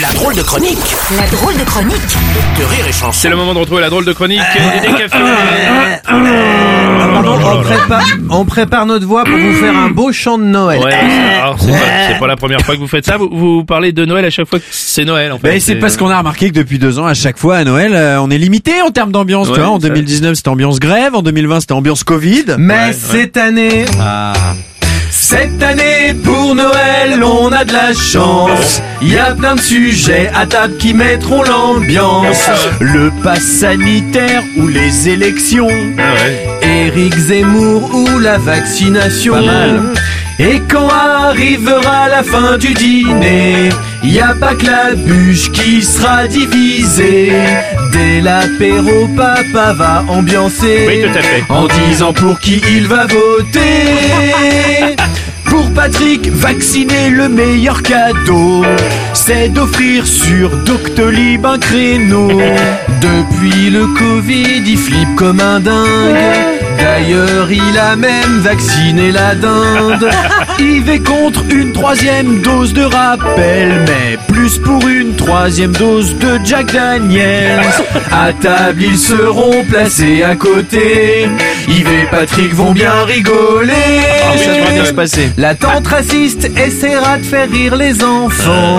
[0.00, 0.78] La drôle de chronique
[1.18, 2.16] La drôle de chronique
[2.58, 3.12] de Rire et Chanson.
[3.12, 5.16] C'est le moment de retrouver la drôle de chronique Euh, des décafés.
[6.04, 10.80] Pardon, on, prépare, on prépare notre voix pour vous faire un beau chant de Noël.
[10.82, 10.92] Ouais,
[11.40, 13.16] alors, c'est pas, la première fois que vous faites ça.
[13.16, 15.48] Vous, vous parlez de Noël à chaque fois que c'est Noël, en fait.
[15.48, 17.94] Ben, c'est parce qu'on a remarqué que depuis deux ans, à chaque fois à Noël,
[17.94, 19.46] euh, on est limité en termes d'ambiance.
[19.48, 21.14] tu Ouais, vois, en ça- 2019, c'était ambiance grève.
[21.14, 22.44] En 2020, c'était ambiance Covid.
[22.58, 22.92] Mais Ouais, ouais.
[22.92, 23.84] cette année,
[25.18, 28.82] cette année pour Noël, on a de la chance.
[29.00, 32.50] Il y a plein de sujets à table qui mettront l'ambiance.
[32.80, 35.68] Le pass sanitaire ou les élections.
[35.98, 36.66] Ah.
[36.66, 39.34] Éric Zemmour ou la vaccination.
[39.34, 39.82] Pas mal.
[40.38, 43.70] Et quand arrivera la fin du dîner,
[44.04, 47.32] y a pas que la bûche qui sera divisée.
[47.92, 50.84] Dès l'apéro, papa va ambiancer.
[50.86, 51.42] Oui, tout à fait.
[51.48, 54.96] En disant pour qui il va voter.
[55.86, 58.64] Patrick, vacciner le meilleur cadeau,
[59.14, 62.26] c'est d'offrir sur Doctolib un créneau.
[63.00, 66.16] Depuis le Covid, il flippe comme un dingue.
[66.76, 70.10] D'ailleurs, il a même vacciné la dinde.
[70.58, 76.40] Il va contre une troisième dose de rappel, mais plus pour une troisième dose de
[76.44, 77.60] Jack Daniels.
[78.10, 81.28] À table, ils seront placés à côté.
[82.06, 84.00] Et Patrick vont bien rigoler.
[84.36, 85.30] Ça bien se passer.
[85.36, 88.78] La tante raciste essaiera de faire rire les enfants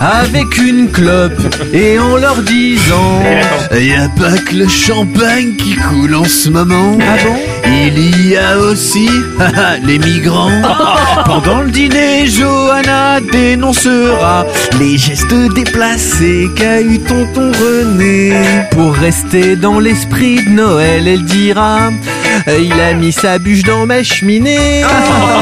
[0.00, 1.40] avec une clope
[1.72, 3.22] et en leur disant
[3.72, 6.98] Y a pas que le champagne qui coule en ce moment.
[7.00, 9.08] Ah bon Il y a aussi
[9.86, 10.50] les migrants.
[11.24, 14.44] Pendant le dîner, Johanna dénoncera
[14.78, 18.32] les gestes déplacés qu'a eu tonton René.
[18.72, 21.90] Pour rester dans l'esprit de Noël, elle dira
[22.46, 24.82] Il a mis sa bûche dans ma cheminée.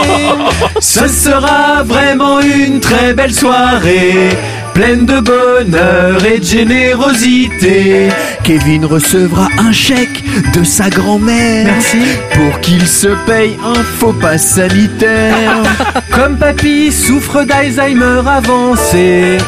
[0.80, 4.30] Ce sera vraiment une très belle soirée.
[4.74, 8.10] Pleine de bonheur et de générosité.
[8.44, 10.22] Kevin recevra un chèque
[10.54, 11.64] de sa grand-mère.
[11.64, 12.02] Merci.
[12.34, 15.62] Pour qu'il se paye un faux pas sanitaire.
[16.12, 19.38] Comme papy souffre d'Alzheimer avancé,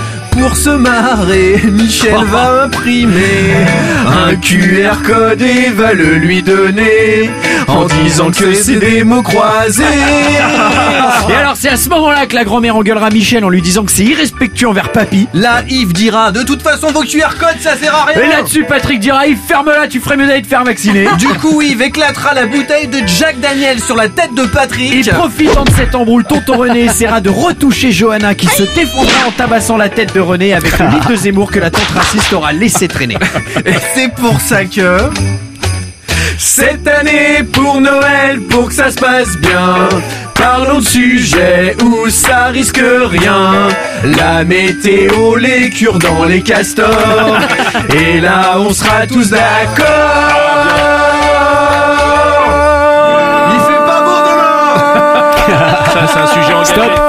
[0.40, 3.66] pour se marrer, Michel va imprimer
[4.06, 7.30] un QR code et va le lui donner
[7.66, 9.84] en disant que c'est des mots croisés.
[11.28, 13.92] Et alors c'est à ce moment-là que la grand-mère engueulera Michel en lui disant que
[13.92, 15.28] c'est irrespectueux envers papy.
[15.34, 18.22] Là, Yves dira De toute façon, vos QR codes, ça sert à rien.
[18.22, 21.08] Et là-dessus Patrick dira il ferme-la, tu ferais mieux d'aller te faire vacciner.
[21.18, 25.10] Du coup, Yves éclatera la bouteille de Jack Daniel sur la tête de Et Patrick.
[25.12, 29.76] profitant de cette embrouille, tonton René essaiera de retoucher Johanna qui se défendra en tabassant
[29.76, 32.86] la tête de René avec le livre de Zemmour que la tante raciste aura laissé
[32.86, 33.16] traîner.
[33.64, 34.98] Et c'est pour ça que
[36.36, 39.88] cette année pour Noël, pour que ça se passe bien.
[40.34, 43.68] Parlons de sujets où ça risque rien.
[44.18, 47.38] La météo, les cures dans les castors.
[47.94, 49.86] Et là, on sera tous d'accord.
[53.54, 55.78] Il fait pas beau demain.
[55.90, 57.08] Ça, c'est un sujet en Stop.